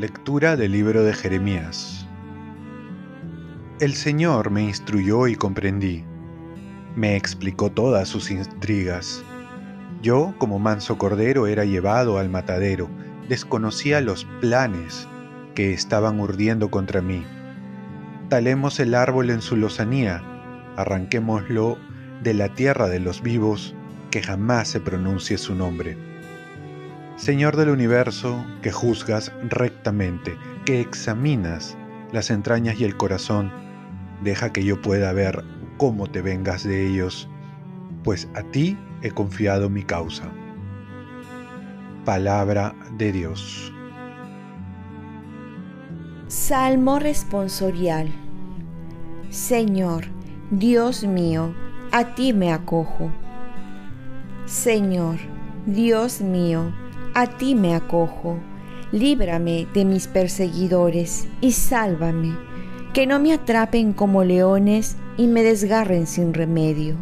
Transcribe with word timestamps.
Lectura 0.00 0.56
del 0.56 0.72
libro 0.72 1.02
de 1.02 1.12
Jeremías 1.12 2.06
El 3.80 3.92
Señor 3.92 4.50
me 4.50 4.62
instruyó 4.62 5.26
y 5.26 5.34
comprendí. 5.34 6.04
Me 6.96 7.16
explicó 7.16 7.70
todas 7.70 8.08
sus 8.08 8.30
intrigas. 8.30 9.22
Yo, 10.00 10.34
como 10.38 10.58
manso 10.58 10.96
cordero, 10.96 11.46
era 11.46 11.66
llevado 11.66 12.18
al 12.18 12.30
matadero, 12.30 12.88
desconocía 13.28 14.00
los 14.00 14.24
planes 14.40 15.06
que 15.54 15.74
estaban 15.74 16.18
urdiendo 16.18 16.70
contra 16.70 17.02
mí. 17.02 17.22
Talemos 18.30 18.78
el 18.78 18.94
árbol 18.94 19.28
en 19.30 19.42
su 19.42 19.56
lozanía, 19.56 20.22
arranquémoslo 20.76 21.78
de 22.22 22.32
la 22.32 22.48
tierra 22.54 22.86
de 22.86 23.00
los 23.00 23.22
vivos, 23.22 23.74
que 24.12 24.22
jamás 24.22 24.68
se 24.68 24.78
pronuncie 24.78 25.36
su 25.36 25.56
nombre. 25.56 25.98
Señor 27.16 27.56
del 27.56 27.70
universo, 27.70 28.46
que 28.62 28.70
juzgas 28.70 29.32
rectamente, 29.48 30.36
que 30.64 30.80
examinas 30.80 31.76
las 32.12 32.30
entrañas 32.30 32.78
y 32.78 32.84
el 32.84 32.96
corazón, 32.96 33.50
deja 34.22 34.52
que 34.52 34.62
yo 34.62 34.80
pueda 34.80 35.12
ver 35.12 35.44
cómo 35.76 36.06
te 36.06 36.22
vengas 36.22 36.62
de 36.62 36.86
ellos, 36.86 37.28
pues 38.04 38.28
a 38.36 38.44
ti 38.44 38.78
he 39.02 39.10
confiado 39.10 39.68
mi 39.68 39.82
causa. 39.82 40.30
Palabra 42.04 42.76
de 42.96 43.10
Dios. 43.10 43.72
Salmo 46.30 47.00
responsorial. 47.00 48.08
Señor, 49.30 50.04
Dios 50.52 51.02
mío, 51.02 51.56
a 51.90 52.14
ti 52.14 52.32
me 52.32 52.52
acojo. 52.52 53.10
Señor, 54.46 55.16
Dios 55.66 56.20
mío, 56.20 56.72
a 57.14 57.26
ti 57.26 57.56
me 57.56 57.74
acojo. 57.74 58.38
Líbrame 58.92 59.66
de 59.74 59.84
mis 59.84 60.06
perseguidores 60.06 61.26
y 61.40 61.50
sálvame, 61.50 62.36
que 62.92 63.08
no 63.08 63.18
me 63.18 63.32
atrapen 63.32 63.92
como 63.92 64.22
leones 64.22 64.98
y 65.16 65.26
me 65.26 65.42
desgarren 65.42 66.06
sin 66.06 66.32
remedio. 66.32 66.94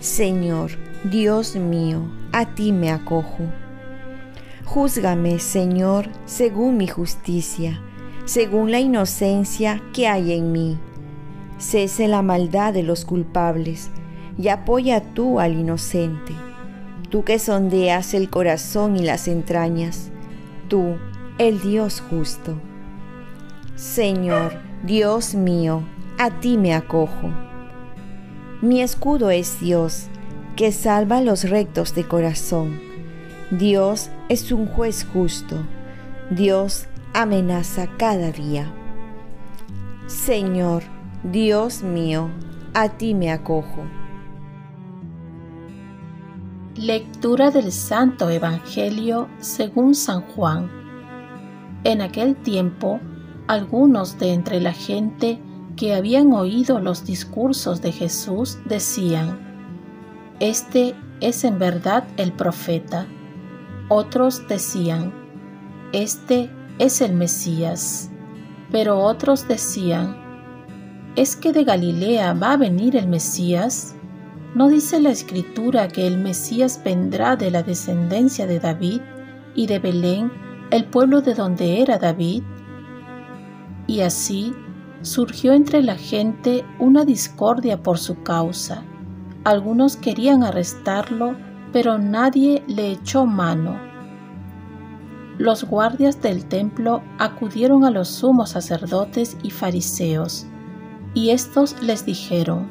Señor, 0.00 0.72
Dios 1.04 1.54
mío, 1.54 2.02
a 2.32 2.52
ti 2.56 2.72
me 2.72 2.90
acojo. 2.90 3.44
Júzgame, 4.64 5.38
Señor, 5.38 6.08
según 6.24 6.76
mi 6.78 6.88
justicia, 6.88 7.80
según 8.24 8.70
la 8.70 8.80
inocencia 8.80 9.82
que 9.92 10.08
hay 10.08 10.32
en 10.32 10.52
mí. 10.52 10.78
Cese 11.58 12.08
la 12.08 12.22
maldad 12.22 12.72
de 12.72 12.82
los 12.82 13.04
culpables 13.04 13.90
y 14.36 14.48
apoya 14.48 15.00
tú 15.14 15.40
al 15.40 15.54
inocente 15.54 16.34
tú 17.14 17.22
que 17.22 17.38
sondeas 17.38 18.12
el 18.12 18.28
corazón 18.28 18.96
y 18.96 19.04
las 19.04 19.28
entrañas, 19.28 20.10
tú, 20.66 20.96
el 21.38 21.60
Dios 21.60 22.02
justo. 22.10 22.60
Señor, 23.76 24.54
Dios 24.82 25.36
mío, 25.36 25.84
a 26.18 26.40
ti 26.40 26.58
me 26.58 26.74
acojo. 26.74 27.30
Mi 28.62 28.82
escudo 28.82 29.30
es 29.30 29.60
Dios, 29.60 30.08
que 30.56 30.72
salva 30.72 31.18
a 31.18 31.20
los 31.20 31.48
rectos 31.48 31.94
de 31.94 32.02
corazón. 32.02 32.80
Dios 33.52 34.10
es 34.28 34.50
un 34.50 34.66
juez 34.66 35.06
justo. 35.12 35.64
Dios 36.30 36.88
amenaza 37.14 37.86
cada 37.96 38.32
día. 38.32 38.74
Señor, 40.06 40.82
Dios 41.22 41.84
mío, 41.84 42.28
a 42.74 42.88
ti 42.88 43.14
me 43.14 43.30
acojo. 43.30 43.84
Lectura 46.74 47.52
del 47.52 47.70
Santo 47.70 48.28
Evangelio 48.28 49.28
según 49.38 49.94
San 49.94 50.22
Juan. 50.22 50.68
En 51.84 52.00
aquel 52.02 52.34
tiempo, 52.34 52.98
algunos 53.46 54.18
de 54.18 54.32
entre 54.32 54.60
la 54.60 54.72
gente 54.72 55.40
que 55.76 55.94
habían 55.94 56.32
oído 56.32 56.80
los 56.80 57.04
discursos 57.04 57.80
de 57.80 57.92
Jesús 57.92 58.58
decían, 58.64 59.38
Este 60.40 60.96
es 61.20 61.44
en 61.44 61.60
verdad 61.60 62.08
el 62.16 62.32
profeta. 62.32 63.06
Otros 63.88 64.48
decían, 64.48 65.14
Este 65.92 66.50
es 66.78 67.00
el 67.00 67.12
Mesías. 67.12 68.10
Pero 68.72 68.98
otros 68.98 69.46
decían, 69.46 70.16
¿es 71.16 71.36
que 71.36 71.52
de 71.52 71.64
Galilea 71.64 72.32
va 72.34 72.52
a 72.52 72.56
venir 72.56 72.96
el 72.96 73.08
Mesías? 73.08 73.94
¿No 74.54 74.68
dice 74.68 75.00
la 75.00 75.10
escritura 75.10 75.88
que 75.88 76.06
el 76.06 76.18
Mesías 76.18 76.80
vendrá 76.84 77.36
de 77.36 77.50
la 77.50 77.62
descendencia 77.62 78.46
de 78.46 78.60
David 78.60 79.00
y 79.54 79.66
de 79.66 79.78
Belén, 79.78 80.32
el 80.70 80.84
pueblo 80.84 81.20
de 81.20 81.34
donde 81.34 81.80
era 81.80 81.98
David? 81.98 82.42
Y 83.86 84.00
así 84.00 84.54
surgió 85.02 85.52
entre 85.52 85.82
la 85.82 85.96
gente 85.96 86.64
una 86.78 87.04
discordia 87.04 87.82
por 87.82 87.98
su 87.98 88.22
causa. 88.22 88.82
Algunos 89.44 89.96
querían 89.96 90.42
arrestarlo, 90.42 91.36
pero 91.72 91.98
nadie 91.98 92.62
le 92.66 92.92
echó 92.92 93.26
mano. 93.26 93.93
Los 95.38 95.64
guardias 95.64 96.22
del 96.22 96.44
templo 96.46 97.02
acudieron 97.18 97.84
a 97.84 97.90
los 97.90 98.08
sumos 98.08 98.50
sacerdotes 98.50 99.36
y 99.42 99.50
fariseos, 99.50 100.46
y 101.12 101.30
estos 101.30 101.82
les 101.82 102.06
dijeron, 102.06 102.70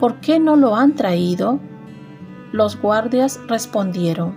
¿por 0.00 0.20
qué 0.20 0.40
no 0.40 0.56
lo 0.56 0.74
han 0.74 0.94
traído? 0.94 1.60
Los 2.50 2.80
guardias 2.80 3.40
respondieron, 3.46 4.36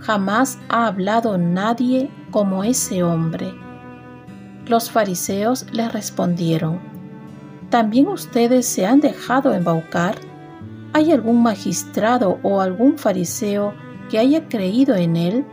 jamás 0.00 0.58
ha 0.68 0.86
hablado 0.86 1.38
nadie 1.38 2.10
como 2.30 2.62
ese 2.62 3.02
hombre. 3.02 3.54
Los 4.66 4.90
fariseos 4.90 5.64
les 5.72 5.90
respondieron, 5.90 6.78
¿también 7.70 8.06
ustedes 8.06 8.66
se 8.66 8.84
han 8.84 9.00
dejado 9.00 9.54
embaucar? 9.54 10.16
¿Hay 10.92 11.10
algún 11.10 11.42
magistrado 11.42 12.38
o 12.42 12.60
algún 12.60 12.98
fariseo 12.98 13.72
que 14.10 14.18
haya 14.18 14.46
creído 14.48 14.94
en 14.94 15.16
él? 15.16 15.46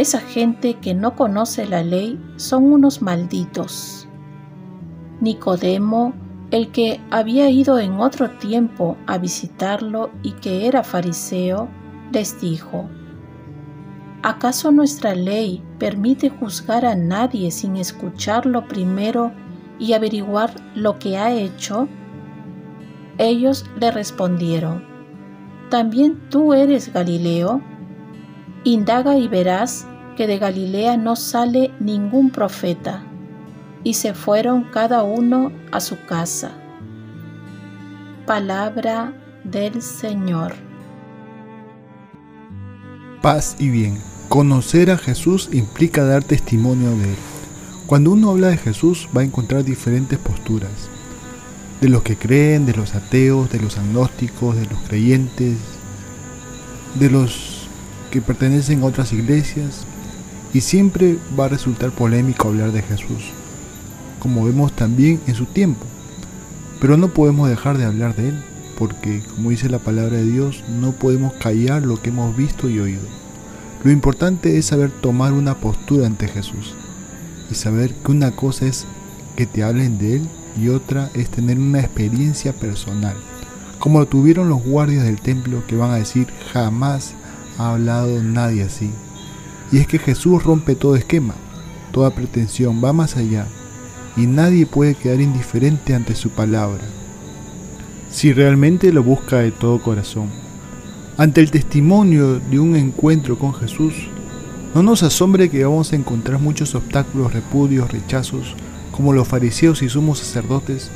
Esa 0.00 0.20
gente 0.20 0.78
que 0.78 0.94
no 0.94 1.14
conoce 1.14 1.66
la 1.66 1.82
ley 1.82 2.18
son 2.36 2.72
unos 2.72 3.02
malditos. 3.02 4.08
Nicodemo, 5.20 6.14
el 6.50 6.72
que 6.72 7.02
había 7.10 7.50
ido 7.50 7.78
en 7.78 8.00
otro 8.00 8.30
tiempo 8.30 8.96
a 9.06 9.18
visitarlo 9.18 10.08
y 10.22 10.32
que 10.32 10.66
era 10.66 10.84
fariseo, 10.84 11.68
les 12.14 12.40
dijo, 12.40 12.88
¿acaso 14.22 14.72
nuestra 14.72 15.14
ley 15.14 15.62
permite 15.78 16.30
juzgar 16.30 16.86
a 16.86 16.96
nadie 16.96 17.50
sin 17.50 17.76
escucharlo 17.76 18.68
primero 18.68 19.32
y 19.78 19.92
averiguar 19.92 20.50
lo 20.74 20.98
que 20.98 21.18
ha 21.18 21.30
hecho? 21.34 21.88
Ellos 23.18 23.66
le 23.78 23.90
respondieron, 23.90 24.82
¿también 25.68 26.18
tú 26.30 26.54
eres 26.54 26.90
Galileo? 26.90 27.60
Indaga 28.64 29.18
y 29.18 29.28
verás 29.28 29.86
que 30.20 30.26
de 30.26 30.38
Galilea 30.38 30.98
no 30.98 31.16
sale 31.16 31.70
ningún 31.80 32.28
profeta 32.28 33.02
y 33.82 33.94
se 33.94 34.12
fueron 34.12 34.64
cada 34.64 35.02
uno 35.02 35.50
a 35.72 35.80
su 35.80 35.96
casa. 36.04 36.50
Palabra 38.26 39.14
del 39.44 39.80
Señor. 39.80 40.56
Paz 43.22 43.56
y 43.58 43.70
bien. 43.70 43.98
Conocer 44.28 44.90
a 44.90 44.98
Jesús 44.98 45.48
implica 45.54 46.04
dar 46.04 46.22
testimonio 46.22 46.90
de 46.90 47.12
Él. 47.12 47.18
Cuando 47.86 48.10
uno 48.10 48.28
habla 48.28 48.48
de 48.48 48.58
Jesús 48.58 49.08
va 49.16 49.22
a 49.22 49.24
encontrar 49.24 49.64
diferentes 49.64 50.18
posturas. 50.18 50.90
De 51.80 51.88
los 51.88 52.02
que 52.02 52.16
creen, 52.16 52.66
de 52.66 52.74
los 52.74 52.94
ateos, 52.94 53.50
de 53.50 53.60
los 53.60 53.78
agnósticos, 53.78 54.54
de 54.54 54.66
los 54.66 54.80
creyentes, 54.80 55.56
de 56.96 57.08
los 57.08 57.68
que 58.10 58.20
pertenecen 58.20 58.82
a 58.82 58.84
otras 58.84 59.14
iglesias. 59.14 59.86
Y 60.52 60.60
siempre 60.62 61.16
va 61.38 61.44
a 61.46 61.48
resultar 61.48 61.90
polémico 61.90 62.48
hablar 62.48 62.72
de 62.72 62.82
Jesús 62.82 63.32
como 64.20 64.44
vemos 64.44 64.72
también 64.72 65.20
en 65.26 65.34
su 65.34 65.46
tiempo. 65.46 65.84
Pero 66.80 66.96
no 66.96 67.08
podemos 67.08 67.48
dejar 67.48 67.76
de 67.76 67.86
hablar 67.86 68.14
de 68.14 68.28
Él, 68.28 68.44
porque, 68.78 69.22
como 69.34 69.50
dice 69.50 69.68
la 69.68 69.80
palabra 69.80 70.18
de 70.18 70.24
Dios, 70.24 70.62
no 70.68 70.92
podemos 70.92 71.32
callar 71.34 71.82
lo 71.82 72.00
que 72.00 72.10
hemos 72.10 72.36
visto 72.36 72.68
y 72.68 72.78
oído. 72.78 73.02
Lo 73.82 73.90
importante 73.90 74.56
es 74.56 74.66
saber 74.66 74.90
tomar 74.90 75.32
una 75.32 75.56
postura 75.56 76.06
ante 76.06 76.28
Jesús 76.28 76.74
y 77.50 77.54
saber 77.54 77.94
que 77.94 78.12
una 78.12 78.30
cosa 78.30 78.66
es 78.66 78.86
que 79.36 79.46
te 79.46 79.64
hablen 79.64 79.98
de 79.98 80.16
Él 80.16 80.28
y 80.60 80.68
otra 80.68 81.10
es 81.14 81.30
tener 81.30 81.58
una 81.58 81.80
experiencia 81.80 82.52
personal, 82.52 83.16
como 83.78 84.00
lo 84.00 84.06
tuvieron 84.06 84.48
los 84.48 84.62
guardias 84.62 85.04
del 85.04 85.20
templo 85.20 85.62
que 85.66 85.76
van 85.76 85.90
a 85.90 85.96
decir 85.96 86.28
jamás 86.52 87.14
ha 87.58 87.72
hablado 87.72 88.22
nadie 88.22 88.64
así. 88.64 88.90
Y 89.72 89.78
es 89.78 89.86
que 89.86 89.98
Jesús 89.98 90.42
rompe 90.42 90.74
todo 90.74 90.96
esquema, 90.96 91.34
toda 91.92 92.10
pretensión, 92.10 92.82
va 92.82 92.92
más 92.92 93.16
allá 93.16 93.46
y 94.16 94.26
nadie 94.26 94.66
puede 94.66 94.94
quedar 94.94 95.20
indiferente 95.20 95.94
ante 95.94 96.14
su 96.14 96.30
palabra. 96.30 96.82
Si 98.10 98.32
realmente 98.32 98.92
lo 98.92 99.02
busca 99.02 99.38
de 99.38 99.52
todo 99.52 99.80
corazón. 99.80 100.28
Ante 101.16 101.40
el 101.40 101.50
testimonio 101.50 102.40
de 102.40 102.58
un 102.58 102.76
encuentro 102.76 103.38
con 103.38 103.54
Jesús, 103.54 103.94
no 104.74 104.82
nos 104.82 105.02
asombre 105.02 105.48
que 105.48 105.64
vamos 105.64 105.92
a 105.92 105.96
encontrar 105.96 106.40
muchos 106.40 106.74
obstáculos, 106.74 107.32
repudios, 107.32 107.90
rechazos, 107.92 108.54
como 108.90 109.12
los 109.12 109.28
fariseos 109.28 109.82
y 109.82 109.88
sumos 109.88 110.18
sacerdotes, 110.18 110.90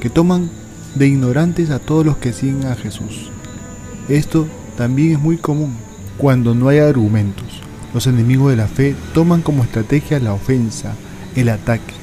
que 0.00 0.10
toman 0.10 0.50
de 0.94 1.08
ignorantes 1.08 1.70
a 1.70 1.78
todos 1.78 2.06
los 2.06 2.16
que 2.18 2.32
siguen 2.32 2.66
a 2.66 2.76
Jesús. 2.76 3.30
Esto 4.08 4.46
también 4.76 5.12
es 5.12 5.18
muy 5.18 5.36
común 5.36 5.74
cuando 6.18 6.54
no 6.54 6.68
hay 6.68 6.78
argumentos. 6.78 7.60
Los 7.94 8.08
enemigos 8.08 8.50
de 8.50 8.56
la 8.56 8.66
fe 8.66 8.96
toman 9.14 9.40
como 9.40 9.62
estrategia 9.62 10.18
la 10.18 10.34
ofensa, 10.34 10.96
el 11.36 11.48
ataque. 11.48 11.94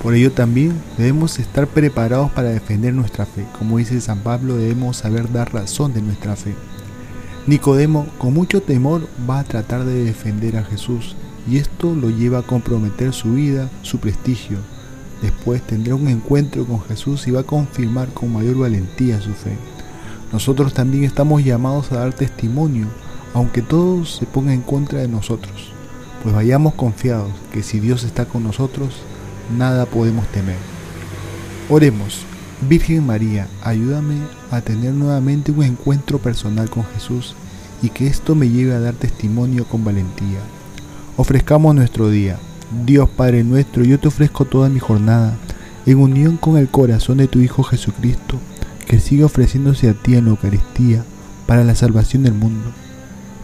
Por 0.00 0.14
ello 0.14 0.30
también 0.30 0.80
debemos 0.96 1.40
estar 1.40 1.66
preparados 1.66 2.30
para 2.30 2.50
defender 2.50 2.94
nuestra 2.94 3.26
fe. 3.26 3.44
Como 3.58 3.78
dice 3.78 4.00
San 4.00 4.20
Pablo, 4.20 4.56
debemos 4.56 4.98
saber 4.98 5.32
dar 5.32 5.52
razón 5.52 5.92
de 5.92 6.02
nuestra 6.02 6.36
fe. 6.36 6.54
Nicodemo, 7.48 8.06
con 8.16 8.32
mucho 8.32 8.62
temor, 8.62 9.08
va 9.28 9.40
a 9.40 9.44
tratar 9.44 9.84
de 9.84 10.04
defender 10.04 10.56
a 10.56 10.62
Jesús 10.62 11.16
y 11.50 11.56
esto 11.56 11.96
lo 11.96 12.10
lleva 12.10 12.38
a 12.38 12.42
comprometer 12.42 13.12
su 13.12 13.34
vida, 13.34 13.68
su 13.82 13.98
prestigio. 13.98 14.58
Después 15.20 15.62
tendrá 15.62 15.96
un 15.96 16.06
encuentro 16.06 16.64
con 16.64 16.80
Jesús 16.84 17.26
y 17.26 17.32
va 17.32 17.40
a 17.40 17.44
confirmar 17.44 18.08
con 18.10 18.32
mayor 18.32 18.56
valentía 18.56 19.20
su 19.20 19.32
fe. 19.32 19.56
Nosotros 20.32 20.74
también 20.74 21.02
estamos 21.02 21.42
llamados 21.44 21.90
a 21.90 21.96
dar 21.96 22.12
testimonio, 22.12 22.86
aunque 23.34 23.62
todo 23.62 24.06
se 24.06 24.26
ponga 24.26 24.54
en 24.54 24.62
contra 24.62 25.00
de 25.00 25.08
nosotros, 25.08 25.72
pues 26.22 26.34
vayamos 26.34 26.74
confiados 26.74 27.32
que 27.52 27.62
si 27.62 27.80
Dios 27.80 28.04
está 28.04 28.24
con 28.24 28.44
nosotros, 28.44 28.94
nada 29.56 29.84
podemos 29.86 30.26
temer. 30.28 30.56
Oremos. 31.68 32.24
Virgen 32.66 33.04
María, 33.04 33.48
ayúdame 33.62 34.16
a 34.50 34.60
tener 34.62 34.94
nuevamente 34.94 35.52
un 35.52 35.64
encuentro 35.64 36.18
personal 36.18 36.70
con 36.70 36.84
Jesús 36.94 37.34
y 37.82 37.90
que 37.90 38.06
esto 38.06 38.34
me 38.34 38.48
lleve 38.48 38.72
a 38.72 38.80
dar 38.80 38.94
testimonio 38.94 39.66
con 39.66 39.84
valentía. 39.84 40.38
Ofrezcamos 41.16 41.74
nuestro 41.74 42.08
día. 42.08 42.38
Dios 42.86 43.08
Padre 43.10 43.44
nuestro, 43.44 43.84
yo 43.84 43.98
te 43.98 44.08
ofrezco 44.08 44.46
toda 44.46 44.70
mi 44.70 44.78
jornada 44.78 45.36
en 45.84 45.98
unión 45.98 46.36
con 46.38 46.56
el 46.56 46.68
corazón 46.68 47.18
de 47.18 47.28
tu 47.28 47.40
Hijo 47.40 47.62
Jesucristo, 47.64 48.38
que 48.86 49.00
sigue 49.00 49.24
ofreciéndose 49.24 49.90
a 49.90 49.94
ti 49.94 50.14
en 50.14 50.24
la 50.24 50.30
Eucaristía 50.30 51.04
para 51.46 51.64
la 51.64 51.74
salvación 51.74 52.22
del 52.22 52.34
mundo. 52.34 52.70